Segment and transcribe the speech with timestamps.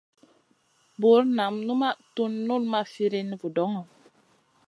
[1.01, 3.81] Bur nam numaʼ tun null ma firina vudoŋo.